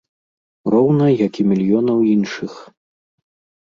[0.75, 2.51] Роўна як і мільёнаў іншых.